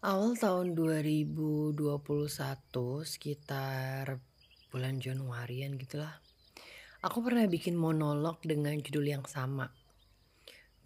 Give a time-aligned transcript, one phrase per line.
[0.00, 1.76] Awal tahun 2021
[3.04, 4.16] sekitar
[4.72, 6.16] bulan Januarian gitulah.
[7.04, 9.68] Aku pernah bikin monolog dengan judul yang sama.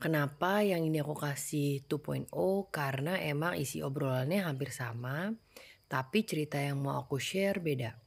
[0.03, 2.27] Kenapa yang ini aku kasih 2.0?
[2.75, 5.31] Karena emang isi obrolannya hampir sama,
[5.87, 8.04] tapi cerita yang mau aku share beda.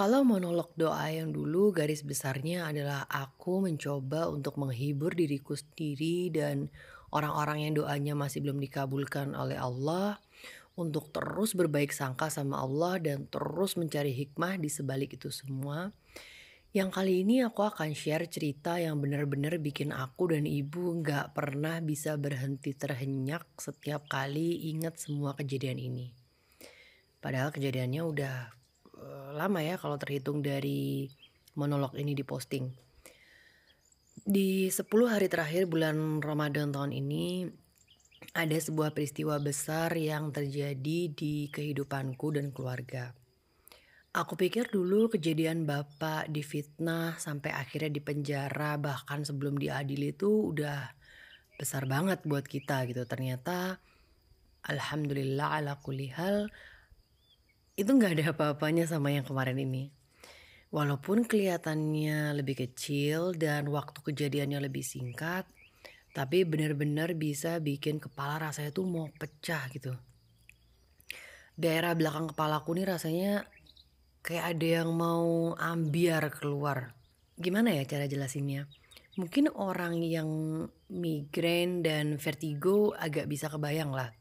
[0.00, 6.72] Kalau monolog doa yang dulu garis besarnya adalah aku mencoba untuk menghibur diriku sendiri dan
[7.12, 10.16] orang-orang yang doanya masih belum dikabulkan oleh Allah
[10.72, 15.92] untuk terus berbaik sangka sama Allah dan terus mencari hikmah di sebalik itu semua.
[16.72, 21.76] Yang kali ini aku akan share cerita yang benar-benar bikin aku dan ibu nggak pernah
[21.84, 26.08] bisa berhenti terhenyak setiap kali ingat semua kejadian ini.
[27.20, 28.59] Padahal kejadiannya udah
[29.34, 31.08] lama ya kalau terhitung dari
[31.54, 32.70] monolog ini diposting.
[34.20, 37.48] Di 10 hari terakhir bulan Ramadan tahun ini
[38.36, 43.16] ada sebuah peristiwa besar yang terjadi di kehidupanku dan keluarga.
[44.10, 50.90] Aku pikir dulu kejadian bapak difitnah sampai akhirnya dipenjara bahkan sebelum diadili itu udah
[51.54, 53.06] besar banget buat kita gitu.
[53.06, 53.78] Ternyata
[54.66, 56.50] alhamdulillah ala kulihal
[57.76, 59.90] itu nggak ada apa-apanya sama yang kemarin ini.
[60.70, 65.42] Walaupun kelihatannya lebih kecil dan waktu kejadiannya lebih singkat,
[66.14, 69.94] tapi benar-benar bisa bikin kepala rasanya tuh mau pecah gitu.
[71.58, 73.32] Daerah belakang kepalaku nih rasanya
[74.22, 76.94] kayak ada yang mau ambiar keluar.
[77.34, 78.70] Gimana ya cara jelasinnya?
[79.18, 80.28] Mungkin orang yang
[80.86, 84.14] migrain dan vertigo agak bisa kebayang lah.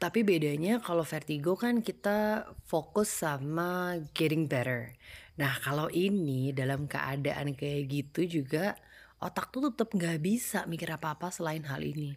[0.00, 4.96] Tapi bedanya kalau vertigo kan kita fokus sama getting better.
[5.36, 8.80] Nah kalau ini dalam keadaan kayak gitu juga
[9.20, 12.16] otak tuh tetap nggak bisa mikir apa-apa selain hal ini.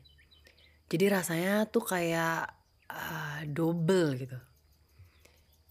[0.88, 2.55] Jadi rasanya tuh kayak
[2.88, 4.39] uh, double gitu.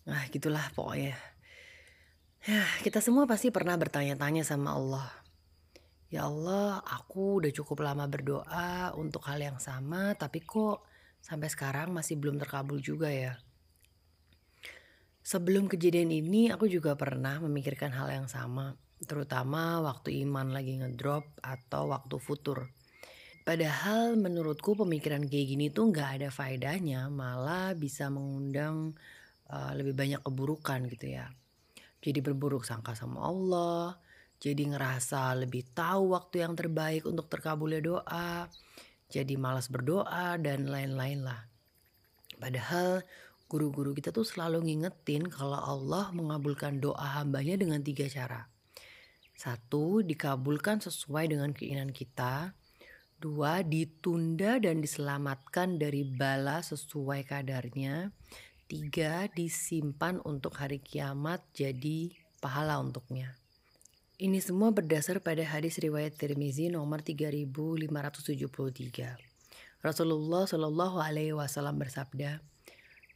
[0.04, 1.16] Nah gitulah pokoknya.
[2.42, 5.08] Ya, kita semua pasti pernah bertanya-tanya sama Allah.
[6.12, 10.91] Ya Allah, aku udah cukup lama berdoa untuk hal yang sama, tapi kok
[11.22, 13.38] sampai sekarang masih belum terkabul juga ya.
[15.22, 18.74] Sebelum kejadian ini aku juga pernah memikirkan hal yang sama,
[19.06, 22.74] terutama waktu iman lagi ngedrop atau waktu futur.
[23.42, 28.98] Padahal menurutku pemikiran kayak gini tuh nggak ada faedahnya, malah bisa mengundang
[29.50, 31.30] uh, lebih banyak keburukan gitu ya.
[32.02, 33.94] Jadi berburuk sangka sama Allah,
[34.42, 38.50] jadi ngerasa lebih tahu waktu yang terbaik untuk terkabulnya doa,
[39.12, 41.44] jadi malas berdoa dan lain-lain lah.
[42.40, 43.04] Padahal
[43.52, 48.48] guru-guru kita tuh selalu ngingetin kalau Allah mengabulkan doa hambanya dengan tiga cara.
[49.36, 52.56] Satu, dikabulkan sesuai dengan keinginan kita.
[53.20, 58.10] Dua, ditunda dan diselamatkan dari bala sesuai kadarnya.
[58.66, 63.41] Tiga, disimpan untuk hari kiamat jadi pahala untuknya.
[64.22, 69.18] Ini semua berdasar pada hadis riwayat Tirmizi nomor 3573.
[69.82, 72.38] Rasulullah Shallallahu Alaihi Wasallam bersabda,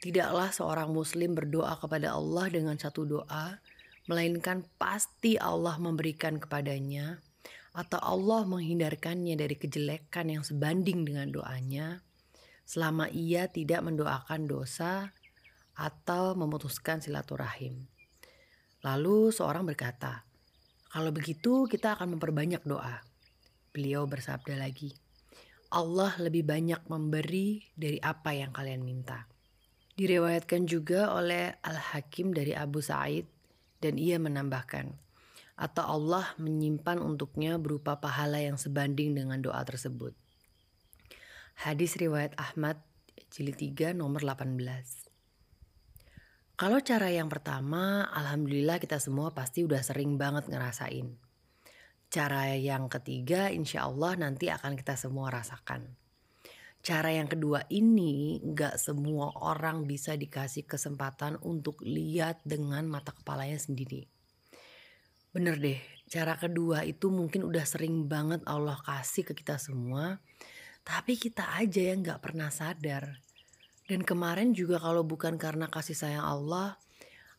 [0.03, 3.63] tidaklah seorang Muslim berdoa kepada Allah dengan satu doa,
[4.11, 7.23] melainkan pasti Allah memberikan kepadanya
[7.71, 12.03] atau Allah menghindarkannya dari kejelekan yang sebanding dengan doanya,
[12.67, 15.15] selama ia tidak mendoakan dosa
[15.79, 17.87] atau memutuskan silaturahim.
[18.83, 20.27] Lalu seorang berkata,
[20.97, 23.05] kalau begitu kita akan memperbanyak doa.
[23.69, 24.97] Beliau bersabda lagi,
[25.69, 29.29] Allah lebih banyak memberi dari apa yang kalian minta.
[29.93, 33.29] Direwayatkan juga oleh Al-Hakim dari Abu Sa'id
[33.77, 34.89] dan ia menambahkan,
[35.61, 40.17] atau Allah menyimpan untuknya berupa pahala yang sebanding dengan doa tersebut.
[41.61, 42.81] Hadis riwayat Ahmad
[43.29, 44.49] jilid 3 nomor 18.
[46.57, 51.13] Kalau cara yang pertama, alhamdulillah kita semua pasti udah sering banget ngerasain.
[52.09, 55.85] Cara yang ketiga, insya Allah nanti akan kita semua rasakan.
[56.81, 63.61] Cara yang kedua ini nggak semua orang bisa dikasih kesempatan untuk lihat dengan mata kepalanya
[63.61, 64.09] sendiri.
[65.37, 65.77] Bener deh,
[66.09, 70.25] cara kedua itu mungkin udah sering banget Allah kasih ke kita semua,
[70.89, 73.26] tapi kita aja yang nggak pernah sadar
[73.87, 76.75] dan kemarin juga kalau bukan karena kasih sayang Allah,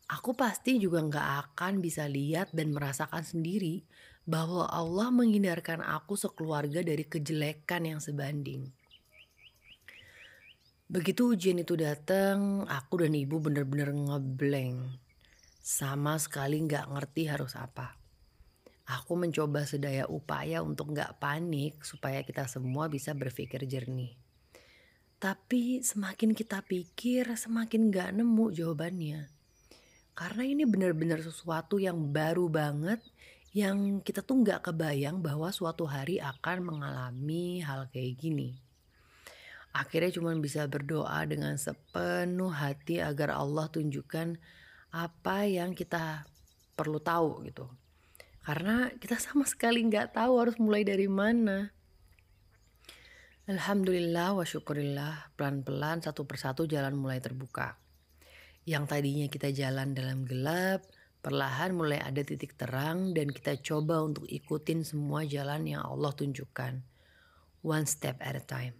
[0.07, 3.83] aku pasti juga nggak akan bisa lihat dan merasakan sendiri
[4.23, 8.71] bahwa Allah menghindarkan aku sekeluarga dari kejelekan yang sebanding.
[10.87, 15.03] Begitu ujian itu datang, aku dan ibu bener-bener ngeblank.
[15.59, 17.99] Sama sekali nggak ngerti harus apa.
[18.87, 24.26] Aku mencoba sedaya upaya untuk nggak panik supaya kita semua bisa berpikir jernih.
[25.17, 29.25] Tapi semakin kita pikir, semakin gak nemu jawabannya.
[30.13, 33.01] Karena ini benar-benar sesuatu yang baru banget,
[33.49, 38.61] yang kita tuh gak kebayang bahwa suatu hari akan mengalami hal kayak gini.
[39.73, 44.37] Akhirnya cuma bisa berdoa dengan sepenuh hati agar Allah tunjukkan
[44.93, 46.29] apa yang kita
[46.77, 47.65] perlu tahu gitu.
[48.45, 51.73] Karena kita sama sekali nggak tahu harus mulai dari mana.
[53.47, 57.79] Alhamdulillah wa syukurillah pelan-pelan satu persatu jalan mulai terbuka.
[58.67, 60.83] Yang tadinya kita jalan dalam gelap,
[61.23, 66.83] perlahan mulai ada titik terang dan kita coba untuk ikutin semua jalan yang Allah tunjukkan.
[67.63, 68.75] One step at a time.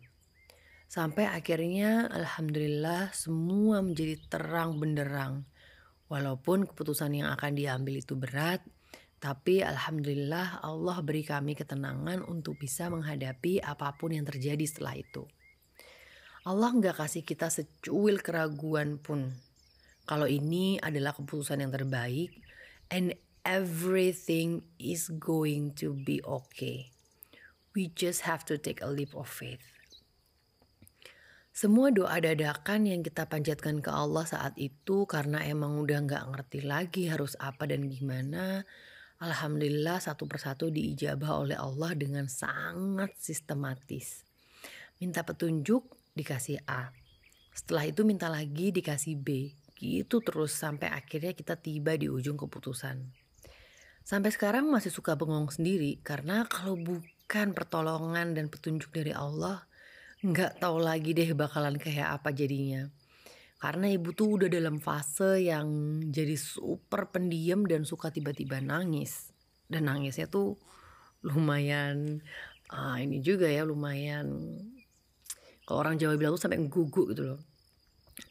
[0.91, 5.47] Sampai akhirnya alhamdulillah semua menjadi terang benderang.
[6.11, 8.59] Walaupun keputusan yang akan diambil itu berat,
[9.17, 15.25] tapi alhamdulillah Allah beri kami ketenangan untuk bisa menghadapi apa pun yang terjadi setelah itu.
[16.45, 19.33] Allah nggak kasih kita secuil keraguan pun.
[20.07, 22.31] Kalau ini adalah keputusan yang terbaik
[22.93, 26.93] and everything is going to be okay.
[27.75, 29.65] We just have to take a leap of faith.
[31.57, 36.61] Semua doa dadakan yang kita panjatkan ke Allah saat itu karena emang udah nggak ngerti
[36.61, 38.61] lagi harus apa dan gimana,
[39.17, 44.21] Alhamdulillah satu persatu diijabah oleh Allah dengan sangat sistematis.
[45.01, 46.93] Minta petunjuk dikasih A.
[47.49, 49.57] Setelah itu minta lagi dikasih B.
[49.73, 53.09] Gitu terus sampai akhirnya kita tiba di ujung keputusan.
[54.05, 59.65] Sampai sekarang masih suka bengong sendiri karena kalau bukan pertolongan dan petunjuk dari Allah,
[60.21, 62.85] nggak tahu lagi deh bakalan kayak apa jadinya.
[63.57, 65.67] Karena ibu tuh udah dalam fase yang
[66.13, 69.33] jadi super pendiam dan suka tiba-tiba nangis.
[69.65, 70.61] Dan nangisnya tuh
[71.25, 72.21] lumayan
[72.69, 74.61] ah, ini juga ya lumayan
[75.67, 77.39] kalau orang Jawa bilang tuh sampai gugu gitu loh.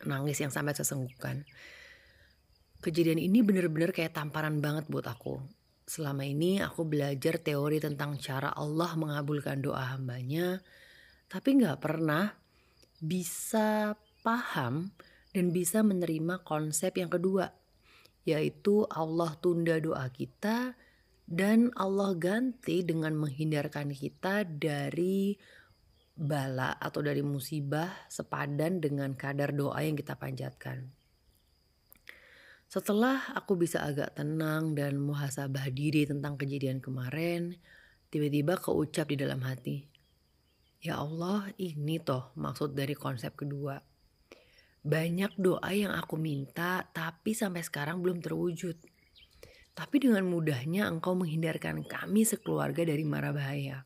[0.08, 1.44] Nangis yang sampai sesenggukan.
[2.80, 5.44] Kejadian ini bener-bener kayak tamparan banget buat aku.
[5.84, 10.64] Selama ini aku belajar teori tentang cara Allah mengabulkan doa hambanya,
[11.28, 12.32] tapi nggak pernah
[13.04, 13.94] bisa
[14.24, 14.88] paham
[15.36, 17.52] dan bisa menerima konsep yang kedua,
[18.24, 20.72] yaitu Allah tunda doa kita
[21.28, 25.36] dan Allah ganti dengan menghindarkan kita dari
[26.16, 30.88] bala atau dari musibah sepadan dengan kadar doa yang kita panjatkan.
[32.72, 37.60] Setelah aku bisa agak tenang dan muhasabah diri tentang kejadian kemarin,
[38.08, 39.84] tiba-tiba keucap di dalam hati.
[40.80, 43.95] Ya Allah, ini toh maksud dari konsep kedua.
[44.86, 48.78] Banyak doa yang aku minta tapi sampai sekarang belum terwujud.
[49.74, 53.82] Tapi dengan mudahnya engkau menghindarkan kami sekeluarga dari mara bahaya.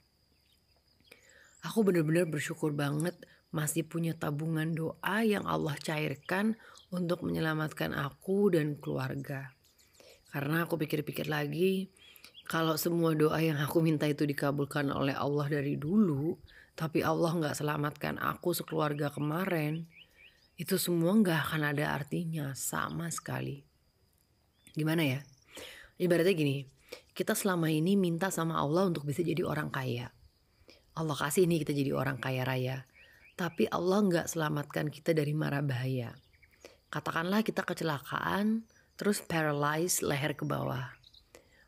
[1.64, 3.16] Aku benar-benar bersyukur banget
[3.48, 6.60] masih punya tabungan doa yang Allah cairkan
[6.92, 9.56] untuk menyelamatkan aku dan keluarga.
[10.28, 11.88] Karena aku pikir-pikir lagi,
[12.44, 16.36] kalau semua doa yang aku minta itu dikabulkan oleh Allah dari dulu,
[16.76, 19.88] tapi Allah nggak selamatkan aku sekeluarga kemarin,
[20.60, 23.64] itu semua nggak akan ada artinya sama sekali.
[24.76, 25.24] Gimana ya?
[25.96, 26.68] Ibaratnya gini,
[27.16, 30.12] kita selama ini minta sama Allah untuk bisa jadi orang kaya.
[31.00, 32.84] Allah kasih ini kita jadi orang kaya raya.
[33.40, 36.12] Tapi Allah nggak selamatkan kita dari mara bahaya.
[36.92, 38.68] Katakanlah kita kecelakaan,
[39.00, 40.92] terus paralyzed leher ke bawah.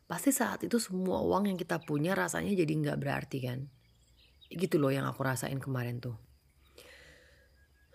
[0.05, 3.65] Pasti saat itu semua uang yang kita punya rasanya jadi nggak berarti kan.
[4.53, 6.13] Gitu loh yang aku rasain kemarin tuh.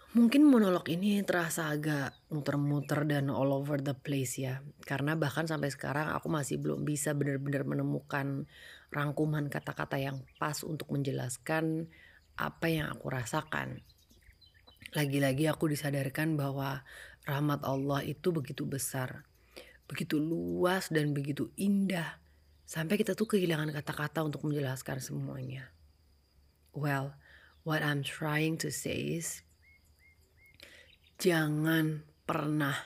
[0.09, 4.65] Mungkin monolog ini terasa agak muter-muter dan all over the place ya.
[4.81, 8.49] Karena bahkan sampai sekarang aku masih belum bisa benar-benar menemukan
[8.89, 11.93] rangkuman kata-kata yang pas untuk menjelaskan
[12.41, 13.85] apa yang aku rasakan.
[14.97, 16.81] Lagi-lagi aku disadarkan bahwa
[17.29, 19.29] rahmat Allah itu begitu besar,
[19.85, 22.17] begitu luas dan begitu indah.
[22.65, 25.69] Sampai kita tuh kehilangan kata-kata untuk menjelaskan semuanya.
[26.73, 27.13] Well,
[27.69, 29.45] what I'm trying to say is
[31.19, 32.79] Jangan pernah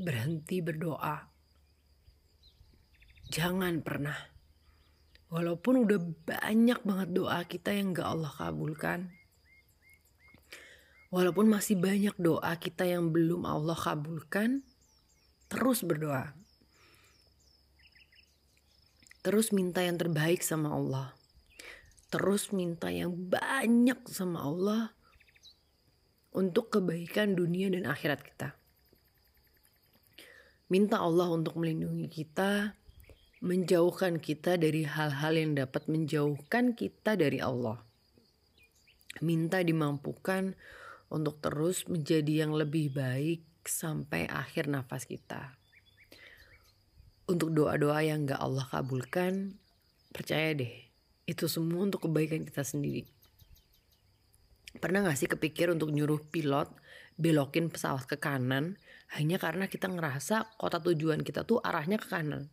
[0.00, 1.28] berhenti berdoa.
[3.28, 4.16] Jangan pernah.
[5.28, 9.12] Walaupun udah banyak banget doa kita yang gak Allah kabulkan.
[11.12, 14.64] Walaupun masih banyak doa kita yang belum Allah kabulkan.
[15.52, 16.32] Terus berdoa.
[19.20, 21.12] Terus minta yang terbaik sama Allah.
[22.08, 24.95] Terus minta yang banyak sama Allah
[26.36, 28.52] untuk kebaikan dunia dan akhirat kita.
[30.68, 32.76] Minta Allah untuk melindungi kita,
[33.40, 37.80] menjauhkan kita dari hal-hal yang dapat menjauhkan kita dari Allah.
[39.24, 40.52] Minta dimampukan
[41.08, 45.56] untuk terus menjadi yang lebih baik sampai akhir nafas kita.
[47.24, 49.56] Untuk doa-doa yang gak Allah kabulkan,
[50.12, 50.74] percaya deh,
[51.24, 53.15] itu semua untuk kebaikan kita sendiri.
[54.76, 56.68] Pernah gak sih kepikir untuk nyuruh pilot
[57.16, 58.76] belokin pesawat ke kanan
[59.16, 62.52] hanya karena kita ngerasa kota tujuan kita tuh arahnya ke kanan?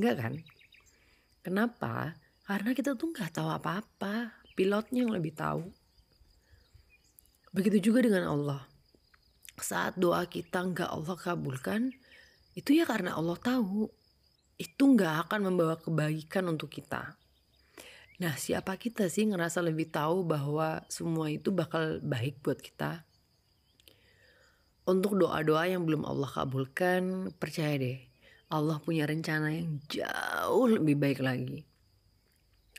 [0.00, 0.34] Enggak kan?
[1.44, 2.16] Kenapa?
[2.46, 4.44] Karena kita tuh nggak tahu apa-apa.
[4.54, 5.66] Pilotnya yang lebih tahu.
[7.52, 8.62] Begitu juga dengan Allah.
[9.56, 11.90] Saat doa kita nggak Allah kabulkan,
[12.54, 13.88] itu ya karena Allah tahu.
[14.56, 17.16] Itu nggak akan membawa kebaikan untuk kita.
[18.16, 23.04] Nah, siapa kita sih ngerasa lebih tahu bahwa semua itu bakal baik buat kita?
[24.88, 27.98] Untuk doa-doa yang belum Allah kabulkan, percaya deh,
[28.48, 31.66] Allah punya rencana yang jauh lebih baik lagi.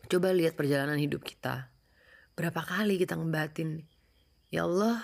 [0.07, 1.69] Coba lihat perjalanan hidup kita.
[2.33, 3.83] Berapa kali kita ngebatin,
[4.49, 5.03] ya Allah,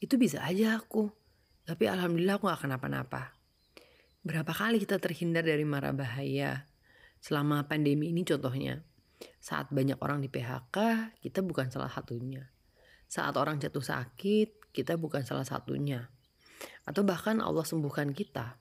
[0.00, 1.10] itu bisa aja aku.
[1.68, 3.36] Tapi alhamdulillah aku gak kenapa-napa.
[4.24, 6.64] Berapa kali kita terhindar dari marah bahaya
[7.20, 8.86] selama pandemi ini contohnya.
[9.40, 10.76] Saat banyak orang di PHK,
[11.20, 12.44] kita bukan salah satunya.
[13.10, 16.08] Saat orang jatuh sakit, kita bukan salah satunya.
[16.86, 18.60] Atau bahkan Allah sembuhkan kita.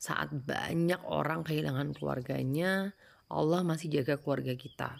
[0.00, 2.96] Saat banyak orang kehilangan keluarganya,
[3.28, 4.96] Allah masih jaga keluarga kita.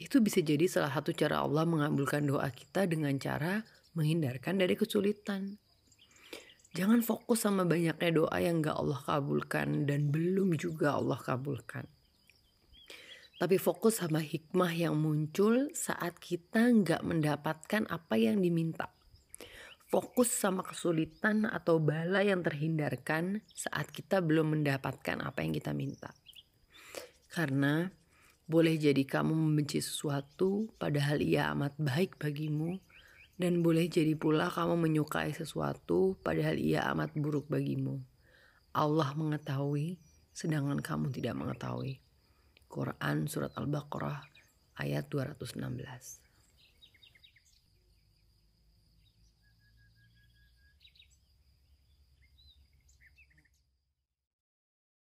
[0.00, 3.62] Itu bisa jadi salah satu cara Allah mengabulkan doa kita dengan cara
[3.92, 5.60] menghindarkan dari kesulitan.
[6.70, 11.84] Jangan fokus sama banyaknya doa yang gak Allah kabulkan dan belum juga Allah kabulkan.
[13.40, 18.92] Tapi fokus sama hikmah yang muncul saat kita nggak mendapatkan apa yang diminta.
[19.88, 26.12] Fokus sama kesulitan atau bala yang terhindarkan saat kita belum mendapatkan apa yang kita minta.
[27.32, 27.88] Karena
[28.44, 32.76] boleh jadi kamu membenci sesuatu padahal ia amat baik bagimu
[33.40, 38.04] dan boleh jadi pula kamu menyukai sesuatu padahal ia amat buruk bagimu.
[38.76, 39.96] Allah mengetahui
[40.36, 42.09] sedangkan kamu tidak mengetahui.
[42.70, 44.22] Quran Surat Al-Baqarah
[44.78, 46.29] ayat 216